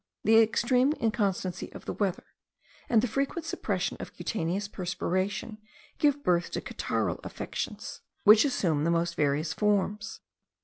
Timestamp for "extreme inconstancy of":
0.41-1.85